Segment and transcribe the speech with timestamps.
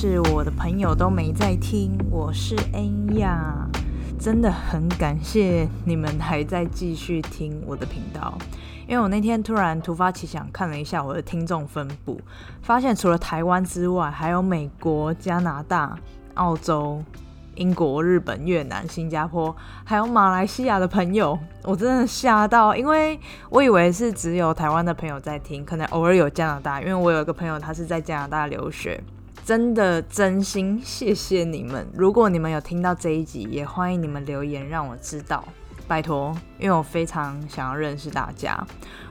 [0.00, 3.68] 是我的朋友都没在听，我是恩雅，
[4.16, 8.38] 真的很感谢你们还在继续听我的频道，
[8.86, 12.20] 因为我那天突然突发奇想看了一下我的听众分布，
[12.62, 15.98] 发现除了台湾之外，还有美国、加拿大、
[16.34, 17.02] 澳洲。
[17.56, 19.52] 英国、日本、越南、新加坡，
[19.84, 23.18] 还有马来西亚的朋友，我真的吓到，因为
[23.50, 29.02] 我以为是只有台湾的朋友在听，可能偶尔有加拿大，因为我有一个朋友他是在加拿大留学，
[29.48, 31.88] 真的真心谢谢你们。
[31.94, 35.42] 如果你们有听到这一集，也欢迎你们留言让我知道，
[35.86, 38.62] 拜托，因为我非常想要认识大家。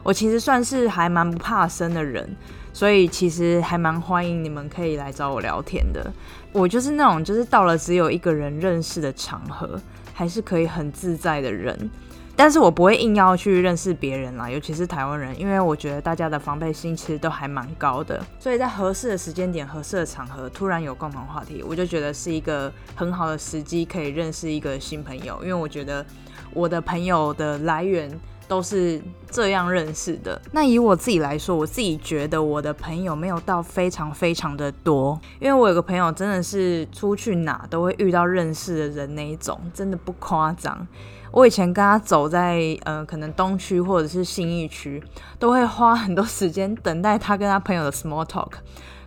[0.04, 2.30] 我其实算是还蛮不怕生的人。
[2.72, 6.14] 所以其实还蛮欢迎你们可以来找我聊天的。
[6.52, 9.82] 我就是那种就是到了只有一个人认识的场合，
[10.14, 11.90] 还是可以很自在的人。
[12.38, 18.24] 但是我不会硬要去认识别人啦，尤其是台湾人，因为我觉得大家的防备心其实都还蛮高的。
[18.40, 25.38] 所以在合适的时间点、合适的场合，突然有共同话题，我就觉得是一个很好的时机，可以认识一个新朋友。
[25.42, 26.06] 因为我觉得
[26.54, 28.10] 我的朋友的来源。
[28.48, 30.42] 都是这样认识的。
[30.54, 40.88] 那以我自己来说，我自己觉得我的朋友没有到非常非常的多，因为我有个朋友真的是出去哪都会遇到认识的人那一种，真的不夸张。
[41.32, 45.04] 我以前跟他走在呃可能东区或者是信义区，
[45.38, 48.52] 都会花很多时间等待他跟他 朋友的 small talk。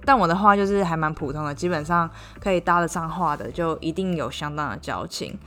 [0.05, 2.09] 但我的话就是还蛮普通的，基本上
[2.41, 5.39] 可以搭得上话的，就一定有相当的交情。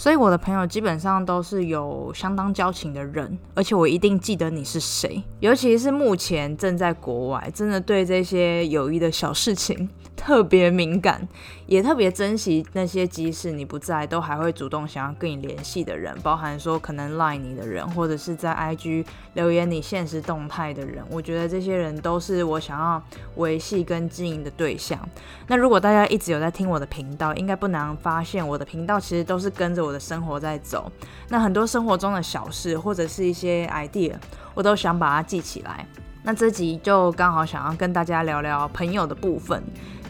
[0.00, 9.90] 所以我的朋友基本上都是有相当交情的人，而且我一定记得你是谁，尤其是目前正在国外，真的对这些友谊的小事情。
[10.16, 11.26] 特别敏感，
[11.64, 21.02] 也特别珍惜那些即使你不在，都还会主动想要跟你联系的人，包含说可能 赖你的人，或者是在 IG 留言你现实动态的人。
[21.10, 23.02] 我觉得这些人都是我想要
[23.36, 25.00] 维系跟经营的对象。
[25.46, 30.90] 那如果大家一直有在听我的频道，应该不难发现，我的频道其实都是跟着我我的生活在走。
[31.28, 34.14] 那很多生活中的小事，或者是一些 idea，
[34.54, 35.84] 我都想把它记起来。
[36.22, 39.60] 那这集就刚好想要跟大家聊聊朋友的部分。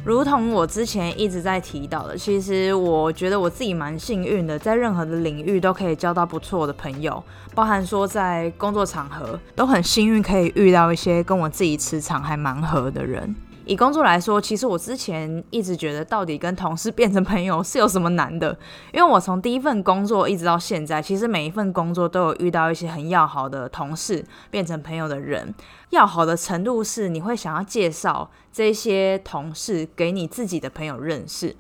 [0.05, 7.23] 如同我之前一直在提到的，其实我觉得我自己蛮幸运的，在任何的领域都可以交到不错的朋友，
[7.55, 13.35] 包含说在工作场合都很幸运可以遇到一些跟我自己磁场还蛮合的人。
[13.70, 18.50] 以工作来说，其实我之前一直觉得，到底跟同事变成朋友是有什么难的？
[18.92, 25.54] 因为我从第一份工作一直到现在，其实每一份工作都有遇到一些很要好的同事变成朋友的人。
[25.91, 31.54] 要好的程度是，你会想要介绍这些同事给你自己的朋友认识。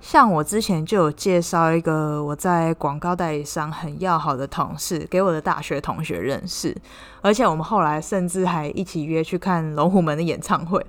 [0.00, 6.76] 像我之前就有介绍一个我在广告代理商很要好的同事给我的大学同学认识，
[7.22, 10.84] 而且我们后来甚至还一起约去看龙虎门的演唱会。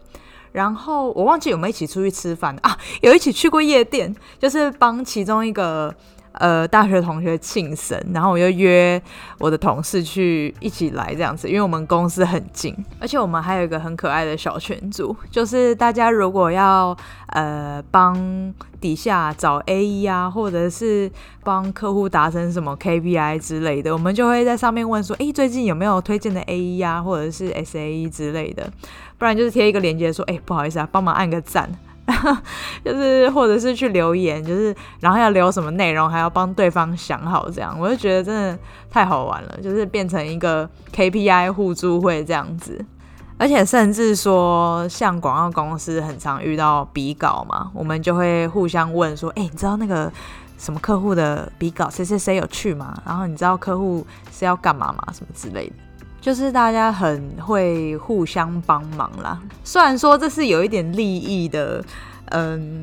[0.55, 2.77] 然后我忘记有没有一起出去吃饭啊？
[3.01, 5.93] 有一起去过夜店，就是帮其中一个
[6.39, 9.01] 呃大学同学庆生，然后我就约
[9.39, 16.95] 我的同事去一起来这样子，因为我们公司很近，而且我们还有一个很可爱的小群组，就是大家如果要
[17.27, 21.11] 呃帮底下找 A E 啊，或者是
[21.43, 28.69] 帮客户达成什么 K P I 之类的，我们就会在上面问说，哎，最近有没有推荐的 A E 啊，或者是 S A E 之类的。
[29.17, 31.69] 不然就是贴一个链接说，哎，不好意思啊，帮忙按个赞，
[32.85, 38.57] 就是或者是去留言，就是然后要留什么内容，还要帮对方想好，这样我就觉得真的
[38.91, 42.83] 太好玩了，就是变成一个 KPI 互助会这样子，
[43.37, 50.11] 而且甚至说像广告公司很常遇到比稿嘛，我们就会互相问说，哎，你知道那个
[50.57, 52.95] 什么客户的比稿谁谁谁有去吗？
[53.05, 55.03] 然后你知道客户是要干嘛吗？
[55.11, 55.73] 什么之类的。
[56.25, 61.85] 就是大家很会互相帮忙啦，虽然说这是有一点利益的，
[62.31, 62.81] 嗯，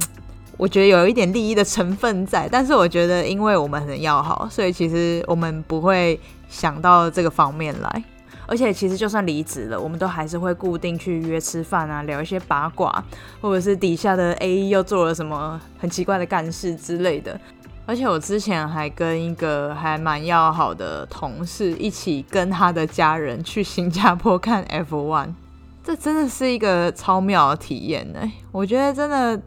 [0.56, 8.04] 我觉得有一点利益的成分在，但是我觉得因为我们很要好，所以其实我们不会想到这个方面来。
[8.46, 13.04] 而且其实就算离职了，我们都还是会固定去约吃饭啊，聊一些八卦，
[13.40, 17.40] 或者是底下的 A 又做了什么很奇怪的干事之类的。
[17.84, 25.34] 而且我之前还跟一个还蛮要好的同事一起跟他的家人去新加坡看 F1，
[25.82, 28.20] 这真的是一个超妙的体验呢。
[28.50, 29.40] 我觉得真的。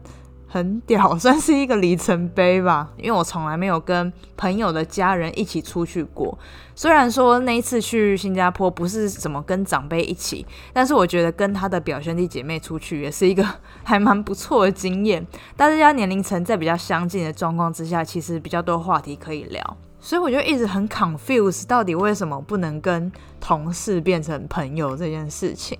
[0.46, 2.90] 很屌， 算是一个里程碑吧。
[2.96, 6.38] 因为我从来没有跟朋友的家人一起出去过。
[6.74, 13.46] 虽然说那一次去新加坡不是怎么跟长辈一起，但是我觉得跟他的表兄弟姐妹出去也是一个
[13.82, 15.26] 还蛮不错的经验。
[15.56, 19.76] 大家年龄层在比较相近的状况之下，其实比较多话题可以聊。
[19.98, 23.10] 所以我就一直很 confuse，到底为什么不能跟
[23.40, 25.76] 同事变成朋友这件事情。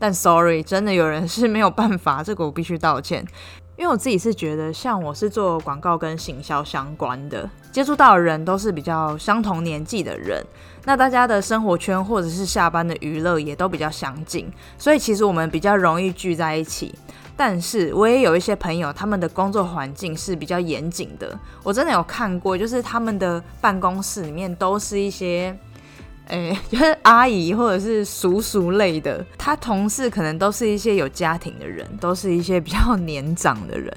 [0.00, 3.24] 但 sorry，真的有人是没有办法，这个我必须道歉。
[3.78, 10.44] 因为我自己是觉得，像我是做广告跟行销相关的，接触到的人都是比较相同年纪的人，
[10.84, 16.92] 那大家的生活圈或者是下班的娱乐也都比较相近，所以其实我们比较容易聚在一起。
[17.36, 25.56] 但是我也有一些朋友，他们的工作环境是比较严谨的，我真的有看过，就是他们的办公室里面都是一些。
[26.28, 33.92] 哎， 就是阿姨或者是叔叔类的，他同事可能都是一些有家庭的人，都是一些比较年长的人。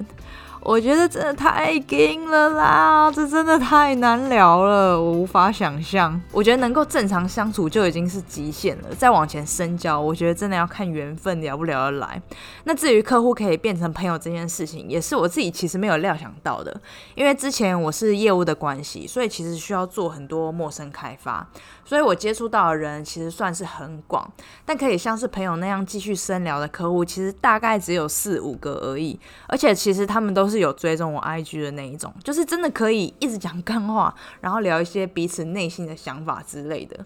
[0.64, 6.20] 我觉得真的太硬了啦，这真的太难聊了，我无法想象。
[6.30, 12.22] 我觉得能够正常相处就已经是极限了，再往前深交，我觉得真的要看缘分聊不聊得来。
[12.62, 16.80] 那至于客户可以变成朋友这件事情，也是我自己其实没有料想到的，
[17.16, 21.44] 因为之前我是业务的关系，所以其实需要做很多陌生开发，
[21.84, 24.26] 所以我接触到的人其实算是很广，
[24.64, 30.62] 但可以像是朋友那样继续深聊的客户，其实大概只有四五个而已，而且其实他们都是。
[30.62, 37.04] 有追踪我 IG 的那一种，就是真的可以一直讲干话，然后聊一些彼此内心的想法之类的。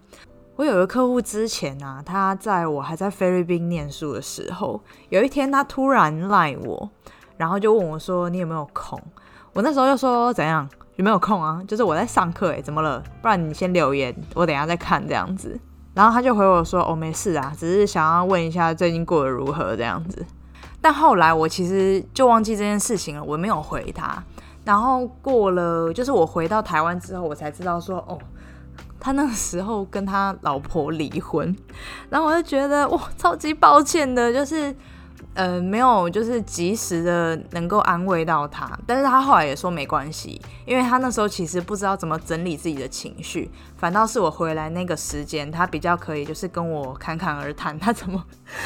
[0.57, 4.79] 我有个客户之前啊，他在我还在菲律宾念书的时候，
[5.09, 6.87] 有一天他突然赖我，
[7.35, 9.01] 然后就问我说：“你有没有空？”
[9.53, 10.69] 我那时候就说：“怎样？
[10.97, 11.61] 有没有空啊？
[11.67, 13.01] 就是我在上课，诶，怎么了？
[13.21, 15.57] 不然你先留言，我等下再看这样子。”
[15.93, 20.25] 然后他就回我说：“哦，没事啊，只是想要问一下最近过得如何这样子。”
[20.81, 24.23] 但后来我其实就忘记这件事情了，我没有回他。
[24.65, 28.17] 然后过了，就是我回到台湾之后，我才知道说，哦，
[28.99, 31.55] 他那个时候跟他老婆离婚。
[32.09, 34.75] 然后我就觉得，哇，超级抱歉的，就是。
[35.33, 48.23] 呃，没有，就是及时的能够安慰到他，但是他后来也说没关系，因为他那时候其实不知道怎么整理自己的情绪，反倒是我回来那个时间，他比较可以就是跟我侃侃而谈，他怎么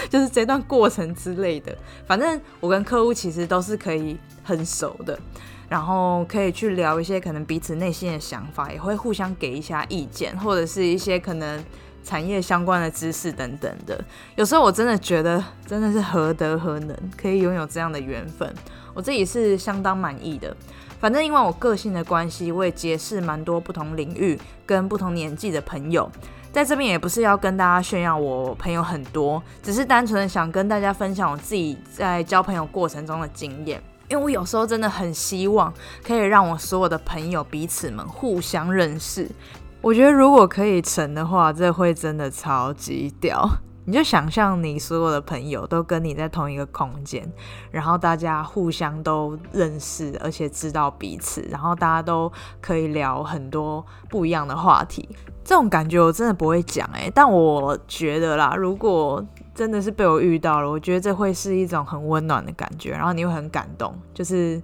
[0.09, 1.77] 就是这段过程之类的，
[2.07, 5.19] 反正我跟客户其实都是可以很熟的，
[5.67, 11.61] 然后可以去聊一些可能彼此内心的想法，也会互相给一下意见，或者是一些可能。
[12.03, 14.03] 产业相关的知识等等的，
[14.35, 18.53] 有时候我真的觉得真的是何德何能，可以拥有这样的缘分，
[18.93, 20.55] 我自己是相当满意的。
[20.99, 26.11] 反正因为我个性的关系，我也结识蛮多不同领域跟不同年纪的朋友。
[26.51, 33.81] 在这边也不是要跟大家炫耀我朋友很多，只是单纯的想跟大家分享我自己在交朋友过程中的经验。
[34.09, 35.73] 因为我有时候真的很希望
[36.03, 39.25] 可以让我所有的朋友彼此们互相认识。
[39.81, 43.49] 我觉得如果可以成的话，这会真的超级屌。
[43.85, 47.27] 你就想象你所有的朋友都跟你在同一个空间，
[47.71, 52.31] 然后大家互相都认识，而且知道彼此，然后大家都
[52.61, 55.09] 可以聊很多不一样的话题。
[55.43, 59.25] 这种感觉我真的不会讲诶，但我觉得啦，如果
[59.55, 64.61] 真的是被我遇到了，我觉得这会是一种很温暖的感觉，然后你会很感动，就是。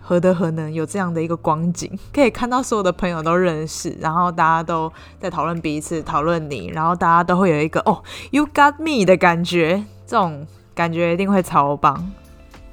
[0.00, 12.12] 何德何能有这样的一个光景， 可以看到所有的朋友都认识，然后大家都在讨论彼此，讨论你，然后大家都会有一个哦，You got me 的感觉，这种感觉一定会超棒。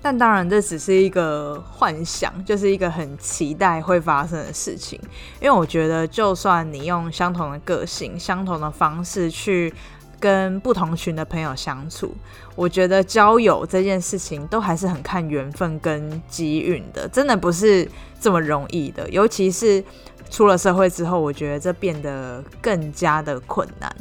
[0.02, 5.00] 但当然，这只是一个幻想，就是一个很期待会发生的事情。
[5.40, 9.74] 因为我觉得，就算你用相同的个性、相同的方式去。
[10.24, 12.16] 跟不同群的朋友相处，
[12.56, 17.86] 我觉得交友这件事情都还是很看缘分跟机运的，真的不是
[18.22, 19.10] 这么容易的。
[19.10, 19.84] 尤其是
[20.30, 23.94] 出了社会之后，我觉得这变得更加的困难。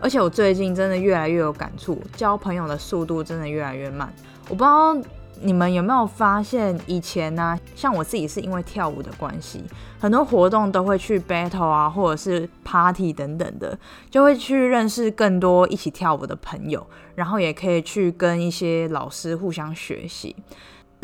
[0.00, 4.10] 而且我最近真的越来越有感触，交朋友的速度真的越来越慢。
[4.48, 4.96] 我不知道。
[5.42, 9.62] 你们有没有发现，以前呢，像我自己是因为跳舞的关系，
[9.98, 13.78] 很多活动都会去 battle 啊，或者是 party 等等的，
[14.10, 20.34] 就会去认识更多一起跳舞的朋友，然后也可以去跟一些老师互相学习。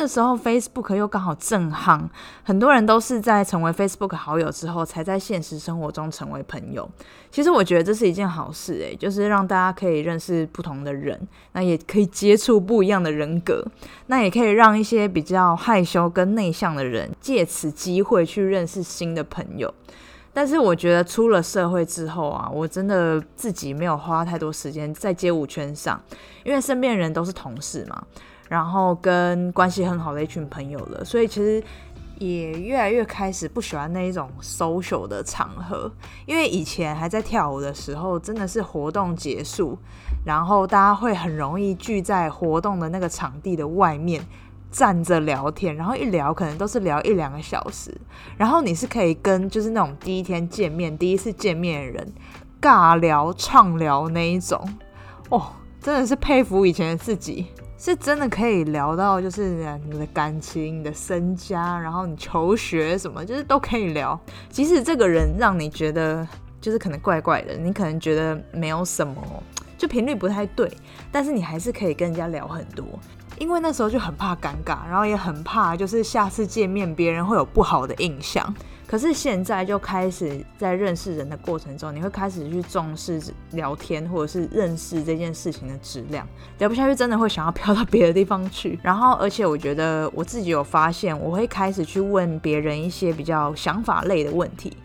[0.03, 2.03] 那时候 Facebook 又刚好正夯，
[2.43, 6.91] 很多人都是在成为 Facebook 好友之后，才在现实生活中成为朋友。
[7.31, 11.17] 其实我觉得这是一件好事，诶，就是让大家可以认识不同的人，
[11.53, 13.65] 那也可以接触不一样的人格，
[14.07, 19.73] 那也可以让一些比较害羞跟内向的人借此机会去认识新的朋友。
[20.35, 26.03] 但是我觉得出了社会之后啊，我真的自己没有花太多时间在街舞圈上，
[26.43, 28.03] 因为身边人都是同事嘛。
[28.53, 31.65] 然后跟关系很好的一群朋友了，所以其实
[32.19, 35.91] 也越来越开始不喜欢那一种 social 的场合，
[36.27, 39.79] 因为以前还在跳舞的时候，真的是活动结束，
[40.27, 44.23] 然后大家会很容易聚在活动的那个场地的外面
[44.71, 47.91] 站着聊天，然后一聊可能都是聊一两个小时，
[48.37, 52.13] 然后你是可以跟就是那种第一天见面、第一次见面的人
[52.61, 54.63] 尬聊、畅聊那一种，
[55.31, 55.43] 哦，
[55.81, 57.47] 真的是佩服以前的自己。
[57.85, 64.17] 是真的可以聊到，就是你的感情、你的身家，然后你求学什么，就是都可以聊。
[64.49, 66.25] 即使这个人让你觉得
[66.61, 69.21] 就是可能怪怪的，你可能觉得没有什么，
[69.77, 70.73] 就频率不太对，
[71.11, 72.87] 但是你还是可以跟人家聊很多。
[73.41, 78.55] 因为那时候就很怕尴尬，然后也很怕就是下次见面别人会有不好的印象。
[78.93, 83.19] 可是现在就开始在认识人的过程中，你会开始去重视
[83.53, 86.29] 聊天或者是认识这件事情的质量。
[86.59, 88.79] 聊不下去，真的会想要飘到别的地方去。
[88.83, 94.77] 然后，而且我觉得我自己有发现，我会开始去问别人一些比较想法类的问题。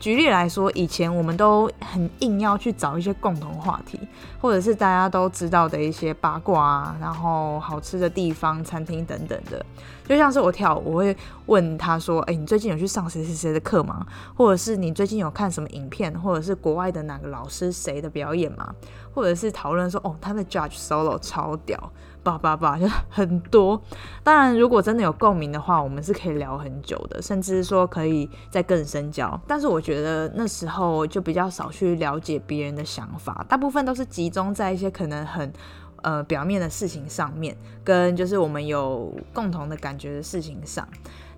[0.00, 3.96] 举例来说，以前我们都很硬要去找一些共同话题，
[4.40, 9.64] 或者是大家都知道的一些八卦啊，然后好吃的地方、餐厅等等的。
[10.08, 11.16] 就像是我跳舞，我会
[11.46, 14.06] 问他说：“哎，你最近有去上谁谁谁的课吗？
[14.34, 18.74] 或者是你最近有看什么影片，或者是国外的哪个老师谁的表演吗？
[19.14, 21.92] 或者是讨论说，哦，他的 Judge Solo 超屌。”
[22.24, 23.82] 叭叭叭，就很多。
[24.22, 29.40] 当然，如果真的有共鸣的话，我们是可以聊很久的，甚至说可以再更深交。
[29.44, 35.52] 但是我觉得那时候就比较少去了解别人的想法，大部分都是集中在一些可能很
[36.02, 40.86] 呃表面的事情上面，跟就是我们有共同的感觉的事情上。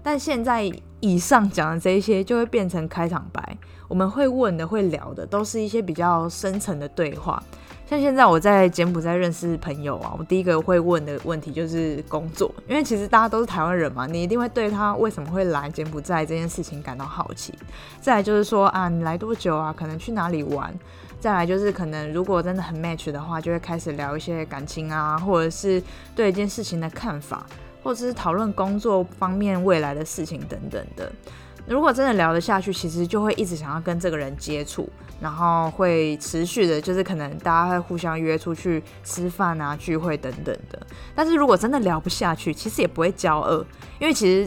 [0.03, 3.57] 但现在以上讲的这一些，就会变成开场白。
[3.89, 7.43] 我们会问的、会聊的，都是一些比较深层的对话。
[7.87, 17.53] 像现在我在柬埔寨认识朋友啊，我第一个会问的问题就是工作，因为其实大家都是台湾人嘛，你一定会对他为什么会来柬埔寨这件事情感到好奇。
[18.01, 19.73] 再来就是说啊，你来多久啊？
[19.77, 20.75] 可能去哪里玩？
[21.25, 25.83] 再来就是可能如果真的很 match 的话，就会开始聊一些感情啊，或者是
[26.15, 27.47] 对一件事情的看法，
[27.83, 31.11] 或者是讨论工作方面未来的事情等等的。
[31.67, 34.87] 如果真的聊得下去，其实就会一直想要跟这个人接触，
[35.19, 40.79] 然后会持续的，就是可能大家会互相约出去吃饭啊、聚会等等的。
[41.15, 43.65] 但是如果真的聊不下去，其实也不会骄傲，
[43.99, 44.47] 因为其实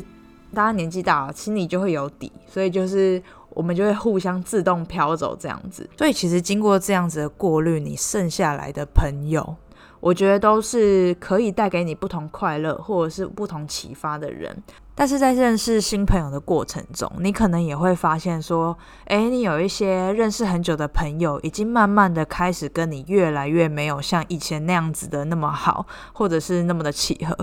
[0.54, 3.20] 大家年纪大了，心里就会有底，所以就是
[3.58, 5.90] 我们就会互相自动飘走这样子。
[5.98, 9.56] 所以其实经过这样子的过滤，你剩下来的朋友。
[10.00, 14.56] 我觉得都是可以带给你不同快乐或者是不同启发的人，
[14.94, 25.84] 但是在认识新朋友的过程中，你可能也会发现说，诶，你有一些认识很久的朋友，已经慢慢的开始跟你越来越没有像以前那样子的那么好，
[26.14, 27.36] 或者是那么的契合，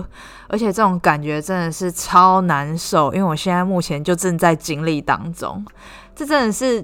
[0.47, 5.63] 而且这种感觉真的是超难受，因为我现在目前就正在经历当中，
[6.15, 6.83] 这真的是，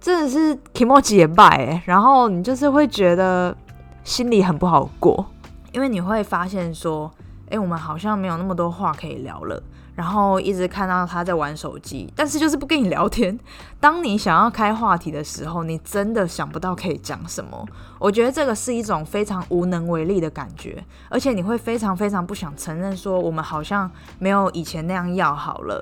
[0.00, 3.56] 真的是提莫结拜哎，然后你就是会觉得。
[4.04, 5.24] 心里很不好过，
[5.70, 7.08] 因为你会发现说，
[7.50, 9.62] 哎，我们好像没有那么多话可以聊了。
[9.94, 13.38] 然后一直看到他在玩手机，但是就是不跟你聊天。
[13.78, 17.64] 当你想要开话题的时候，你真的想不到可以讲什么。
[18.00, 25.80] 我觉得这个是一种非常无能为力的感觉，而且你会非常非常不想承认说，我们好像没有以前那样要好了。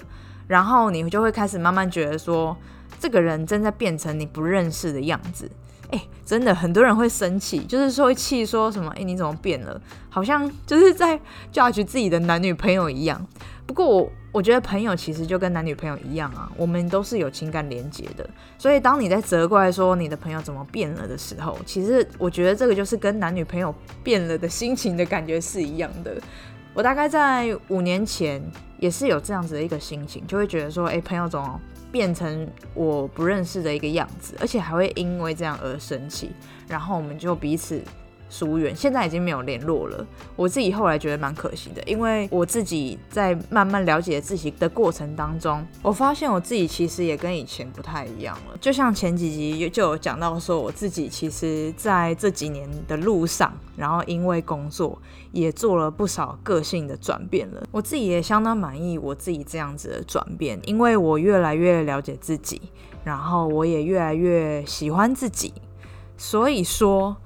[0.50, 2.56] 然后你就会开始慢慢觉得说，
[2.98, 5.48] 这个人正在变成你不认识的样子。
[5.90, 8.90] 哎，真的很多人会生气，就是说会气说什么？
[8.96, 9.80] 哎，你怎么变了？
[10.08, 11.16] 好像就是在
[11.52, 13.24] judge 自己的男女朋友一样。
[13.64, 18.28] 不过我我觉得朋友其实就跟男女朋友一样啊，我们都是有情感连接的。
[18.58, 26.20] 所以当你在责怪说你的朋友怎么变了的时候，其实我觉得这个就是跟男女朋友变了的心情的感觉是一样的。
[26.74, 28.42] 我大概在五年前
[28.80, 31.60] 也是有这样子的一个心情，就会觉得说，哎，朋友总。
[31.92, 36.30] 变成我不认识的一个样子，而且还会因为这样而生气，
[36.68, 37.82] 然后我们就彼此。
[38.30, 40.06] 疏远，现在已经没有联络了。
[40.36, 48.56] 我自己后来觉得蛮可惜的，因为我自己在慢慢了解自己的过程当中，我发现我自己其实也跟以前不太一样了。
[48.60, 54.96] 就像前几集就有讲到说，我自己其实在这几年的路上，然后因为工作
[55.32, 57.62] 也做了不少个性的转变了。
[57.72, 62.62] 我自己也相当满意我自己这样子的转变，因为我越来越了解自己，
[63.02, 65.52] 然后我也越来越喜欢自己。
[66.16, 67.16] 所以说。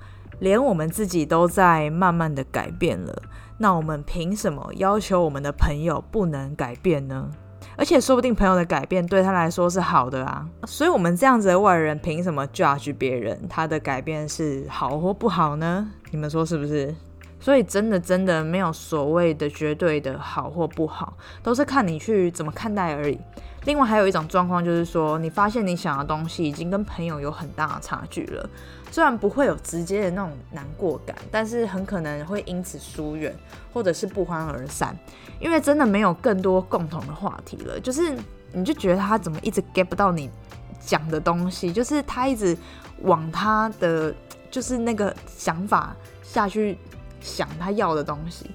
[0.44, 3.22] 连我们自己都在慢慢的改变了，
[3.56, 7.30] 那我们凭什么要求我们的朋友不能改变呢？
[7.78, 15.90] 而且说不定朋友的改变对他来说是好的啊，所以我们这样子的外人凭什么 judge 别人他的改变是好或不好呢？
[16.10, 16.94] 你们说是不是？
[17.40, 23.18] 所以真的真的没有所谓的绝对的好或不好，都是看你去怎么看待而已。
[23.64, 28.49] 另外还有一种状况就是说，你发现你想要东西已经跟朋友有很大的差距了。
[28.90, 33.35] 虽然不会有直接的那种难过感，但是很可能会因此疏远，
[33.73, 34.97] 或者是不欢而散，
[35.40, 37.80] 因为真的没有更多共同的话题了。
[37.80, 38.16] 就是
[38.52, 40.30] 你就觉得他怎么一直 get 不到你
[40.78, 42.56] 讲的东西，就是他一直
[43.02, 44.14] 往他的
[44.50, 46.78] 就是那个想法下去
[47.21, 48.49] 想他要的东西，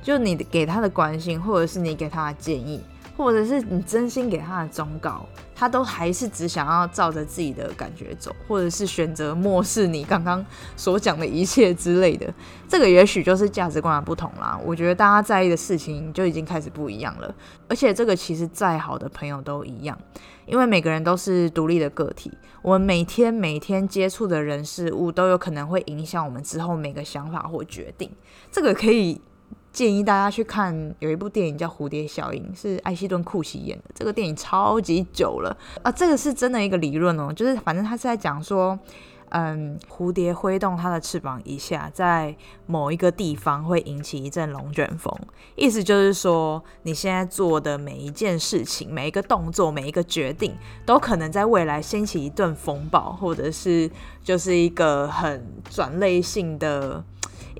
[0.00, 2.80] 就你给他的关心，或者是你给他的建议。
[3.22, 10.44] 或者是你真心给他的忠告，他都还是只想要照着自己的感觉走，或者是选择漠视你刚刚
[10.76, 12.32] 所讲的一切之类的。
[12.68, 14.58] 这个也许就是价值观的不同啦。
[14.64, 17.34] 我觉得大家在意的事情就已经开始不一样了。
[17.68, 19.98] 而且这个其实再好的朋友都一样，
[20.46, 28.10] 因为每个人都是独立的个体，我们每天每天接触的人事物都有可能会影响我们之后每个想法或决定。
[28.50, 29.20] 这个可以。
[29.72, 33.84] 建议大家去看有一部电影叫《蝴蝶效应》，是艾希顿·库奇演的。
[33.94, 38.78] 这个电影超级久了啊，这个是真的一个理论哦，就是反正他是在讲说，
[39.30, 42.36] 嗯，蝴蝶挥动它的翅膀一下，在
[42.66, 45.10] 某一个地方会引起一阵龙卷风。
[45.56, 53.90] 意思就是说，你现在做的每一件事情、每一个动作、每一个决定，都可能在未来掀起一顿风暴，或者是
[54.22, 57.02] 就是一个很转类性的。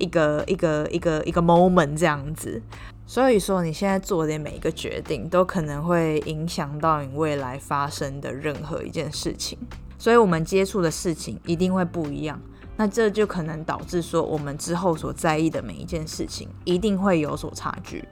[0.03, 2.61] 一个一个一个一个 moment 这样子，
[3.07, 9.57] 所以说你现在做的每一个决定，都可能会影响到你未来发生的任何一件事情，
[9.97, 12.37] 所以我们接触的事情一定会不一样，
[12.75, 18.03] 那这就可能导致说我们之后所在意的每一件事情，一定会有所差距。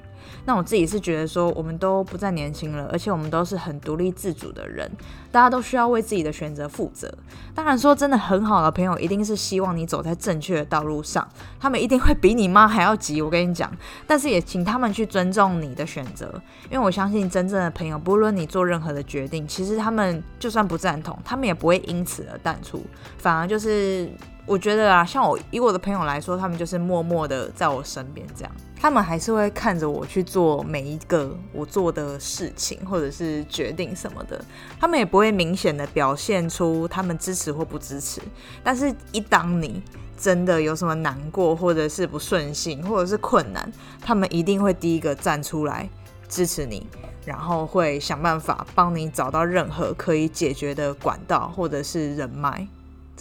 [0.46, 4.90] 那我自己是觉得说，我们都不再年轻了，而且我们都是很独立自主的人，
[5.32, 7.14] 大家都需要为自己的选择负责。
[7.54, 11.28] 当然说，真的很好的朋友，一定是希望你走在正确的道路上，
[11.60, 13.22] 他们一定会比你妈还要急。
[13.22, 13.72] 我跟你讲，
[14.08, 16.34] 但是也请他们去尊重你的选择，
[16.70, 22.84] 因为我相信真正的朋友，不论你做任何的决定，其实他们就算不赞同，他们也不会因此而淡出，
[23.18, 24.10] 反而就是。
[24.48, 34.44] 我觉得啊，像我以我的朋友来说，他们就是默默的在我身边这样，他们还是会看着我去做每一个我做的事情或者是决定什么的，
[34.80, 38.20] 他们也不会明显的表现出他们支持或不支持，
[38.64, 39.82] 但是一当你
[40.18, 45.88] 真的有什么难过或者是不顺心或者是困难，他们一定会第一个站出来
[46.28, 46.86] 支持你，
[47.26, 52.68] 然后会想办法帮你找到任何可以解决的管道或者是人脉。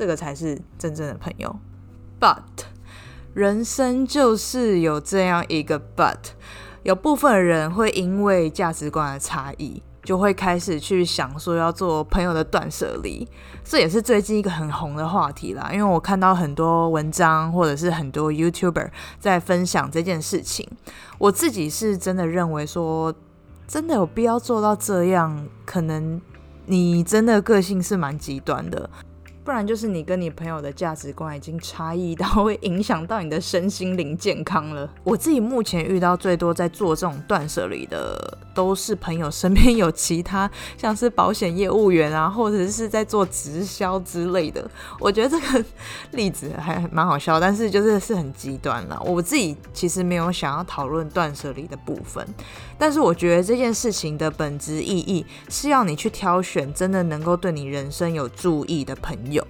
[0.00, 1.54] 这个才是真正的朋友
[2.18, 2.38] ，but
[3.34, 6.16] 人生就是有这样一个 but，
[6.84, 13.28] 有部分人会因为价值观的差异，就会开始去想说要做朋友的断舍离，
[13.62, 15.68] 这也是最近一个很红的话题啦。
[15.70, 20.66] 因为我看到很多文章或者是很多 YouTuber 在分享这件事情，
[21.18, 23.14] 我自己是真的认为说，
[23.68, 26.18] 真的有必要做到这样，可能
[26.64, 28.88] 你真的个性是蛮极端的。
[29.50, 34.88] 不然就是你跟你朋友的价值观已经差异到会影响到你的身心灵健康了。
[35.02, 44.70] 我自己目前遇到最多在做这种断舍离的，都是朋友身边有其他像是保险业务员啊，或者是在做直销之类的。
[45.00, 45.64] 我觉得这个
[46.12, 49.02] 例子还蛮好笑，但是就是是很极端了。
[49.04, 52.24] 我自己其实没有想要讨论断舍离的部分，
[52.80, 59.46] 但是我觉得这件事情的本质意义是要你去挑选真的能够对你人生有注意的朋友。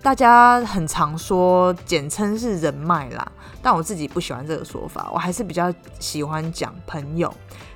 [0.00, 7.30] 大家很常说，简称是人脉啦，但我自己不喜欢这个说法，我还是比较喜欢讲朋友。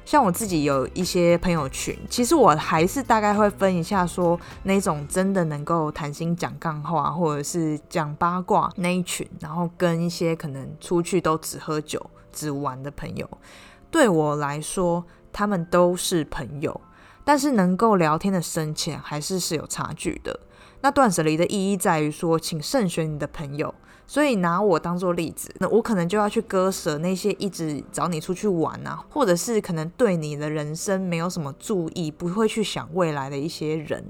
[0.07, 12.01] 像我自己有一些朋友群，其实我还是大概会分一下，说那种真的能够谈心讲干话，或者是讲八卦那一群，然后跟一些可能出去都只喝酒、
[12.33, 13.29] 只玩的朋友，
[13.95, 16.81] 对我来说，他们都是朋友，
[17.23, 20.41] 但是能够聊天的深浅还是是有差距的。
[20.81, 23.73] 那断舍离的意义在于说，请慎选你的朋友。
[24.05, 34.05] 所以拿我当做例子，那我可能就要去割舍那些一直找你出去玩啊，或者是可能对你的人生没有什么注意，不会去想未来的一些人。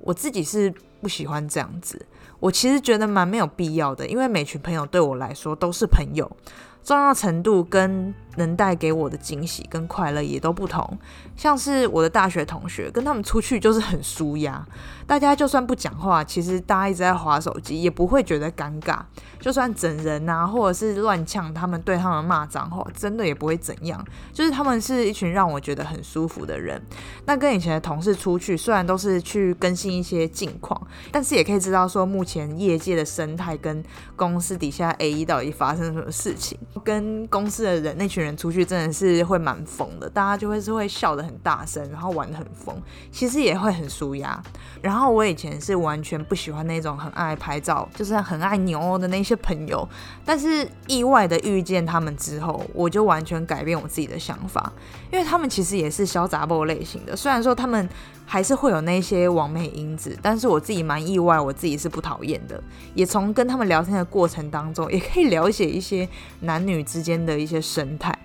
[0.00, 2.06] 我自己是不喜欢这样子，
[2.40, 6.34] 我其实觉得蛮没有必要的，因为每群朋友对我来说都是朋友，
[6.82, 8.14] 重要程度跟。
[8.38, 10.98] 能带给我的惊喜跟快乐也都不同，
[11.36, 14.66] 像是我的大学同学，跟他们出去就是很舒压，
[15.06, 19.00] 大家就算不讲话，其实大家一直在划手机，也不会觉得尴尬。
[19.38, 24.04] 就算整人啊，或者是乱呛他们，对他们骂脏话，真的也不会怎样。
[24.32, 26.80] 就是他们是一群让我觉得很舒服的人。
[27.26, 30.80] 那跟以前的同事出去，虽然都是去更新一些近况，
[31.12, 33.82] 但是也可以知道说目前业界的生态跟
[34.16, 38.27] 公司底下 A 一到底发生什么事情，跟公司的人那群人。
[38.36, 42.76] 出去真的是会蛮疯的，大家就会是会笑得很大声，然后玩得很疯，
[43.10, 44.42] 其实也会很舒压。
[44.82, 49.88] 然后我以前是完全不喜欢那种很爱拍照，就是很爱牛的那些朋友，
[50.24, 54.72] 但是意外的遇见他们之后，我就完全改变我自己的想法，
[55.12, 57.88] 因为他们其实也是小杂波类型的，虽然说他们
[58.30, 62.62] 还是会有那些完美因子，但是我自己蛮意外，我自己是不讨厌的，
[62.94, 66.06] 也从跟他们聊天的过程当中，也可以了解一些
[66.40, 68.16] 男女之间的一些生态，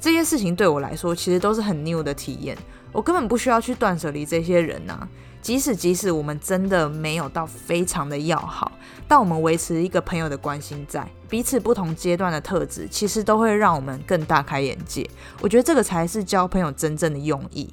[0.00, 2.56] 这些事情对我来说其实都是很 new 的体验，
[2.90, 5.06] 我根本不需要去断舍离这些人呐。
[5.42, 8.72] 即使即使我们真的没有到非常的要好，
[9.06, 15.08] 但我们维持一个朋友的关心，在彼此不同阶段的特质，其实都会让我们更大开眼界。
[15.40, 17.72] 我觉得这个才是交朋友真正的用意。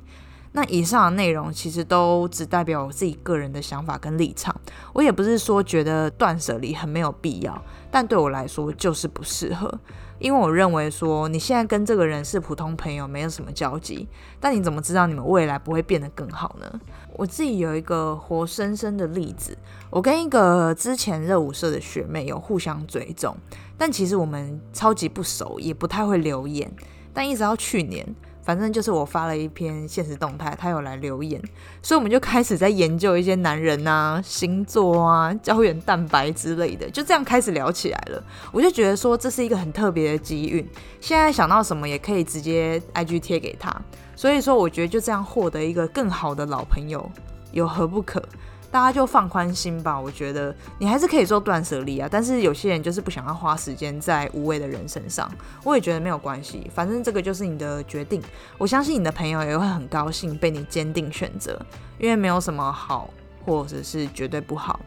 [0.57, 4.59] 那以上的内容其实都只代表我自己个人的想法跟立场，
[4.91, 9.71] 我也不是说觉得断舍离很没有必要，但对我来说就是不适合。
[10.17, 14.07] 因为我认为说你现在跟这个人是普通朋友，没有什么交集，
[14.39, 16.81] 但你怎么知道你们未来不会变得更好呢？
[17.13, 19.55] 我自己有一个活生生的例子，
[19.91, 23.37] 我跟一个之前热舞社的学妹有互相追踪，
[23.77, 26.73] 但其实我们超级不熟，也不太会留言，
[27.13, 28.03] 但一直到去年。
[28.47, 31.37] 反正就是我发了一篇现实动态，他有来留言，
[31.81, 38.23] 所以我们就开始在研究一些男人啊、星座啊、胶原蛋白之类的，就这样开始聊起来了。
[38.53, 40.65] 我就觉得说这是一个很特别的机遇，
[41.01, 43.69] 现在想到什么也可以直接 IG 贴给他，
[44.15, 47.11] 所以说我觉得就这样获得一个更好的老朋友，
[47.51, 48.23] 有何不可？
[48.69, 52.07] 大家就放宽心吧，我觉得你还是可以做断舍离啊。
[52.11, 55.31] 但是有些人就是不想要花时间在无谓的人身上，
[55.63, 58.21] 我也觉得没有关系，反正这个就是你的决定。
[58.57, 61.59] 我相信你的朋友也会很高兴被你坚定选择，
[61.97, 63.09] 因为没有什么好
[63.45, 64.79] 或者是绝对不好。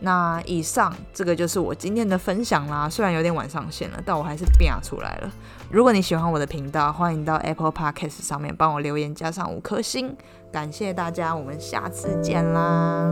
[0.00, 5.30] 那以上这个就是我今天的分享啦，虽然有点晚上线了，但我还是变出来了。
[5.72, 10.14] 如果你喜欢我的频道，欢迎到 Apple Podcast 上面帮我留言加上五颗星。
[10.52, 13.10] 感谢大家，我们下次见啦。